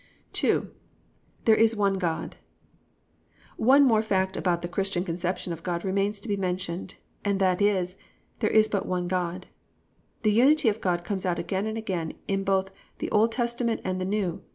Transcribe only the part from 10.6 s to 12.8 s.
of God comes out again and again in both